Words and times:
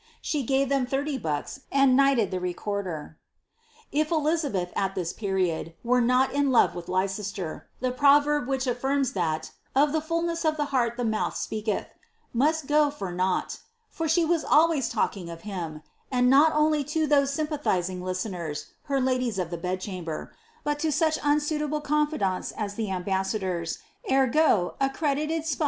She 0.19 0.41
gave 0.41 0.67
them 0.67 0.87
thirty 0.87 1.19
bucks, 1.19 1.59
and 1.71 1.95
knighted 1.95 2.31
the 2.31 2.39
recorder. 2.39 3.19
If 3.91 4.09
Elizabeth, 4.09 4.71
at 4.75 4.95
this 4.95 5.13
period, 5.13 5.75
were 5.83 6.01
not 6.01 6.33
in 6.33 6.49
love 6.49 6.73
with 6.73 6.87
I^eicester, 6.87 7.65
the 7.81 7.91
pro 7.91 8.19
verb 8.19 8.47
which 8.47 8.65
afHrms 8.65 9.13
that 9.13 9.51
^^ 9.75 9.79
of 9.83 9.91
the 9.91 10.01
fulness 10.01 10.43
of 10.43 10.57
the 10.57 10.65
heart 10.73 10.97
the 10.97 11.05
mouth 11.05 11.37
speaketh," 11.37 11.93
must 12.33 12.65
go 12.65 12.89
for 12.89 13.11
nought; 13.11 13.59
for 13.91 14.07
she 14.09 14.25
was 14.25 14.43
always 14.43 14.89
talking 14.89 15.29
of 15.29 15.41
him, 15.41 15.83
and 16.11 16.25
that 16.25 16.29
not 16.35 16.51
only 16.53 16.83
to 16.85 17.05
those 17.05 17.31
sympathizing 17.31 18.03
listeners, 18.03 18.71
her 18.85 18.99
ladies 18.99 19.37
of 19.37 19.51
the 19.51 19.55
bed 19.57 19.79
chamber, 19.79 20.33
but 20.63 20.79
to 20.79 20.91
such 20.91 21.19
unsuitable 21.21 21.79
confidants 21.79 22.51
as 22.53 22.73
the 22.73 22.89
ambassadors— 22.89 23.77
ergo, 24.11 24.73
accredited 24.81 25.43
s^ret. 25.43 25.57